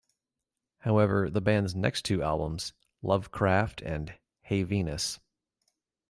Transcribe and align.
However, 0.79 1.29
the 1.29 1.41
band's 1.41 1.75
next 1.75 2.05
two 2.05 2.23
albums, 2.23 2.73
"Love 3.03 3.29
Kraft" 3.29 3.83
and 3.83 4.15
"Hey 4.41 4.63
Venus! 4.63 5.19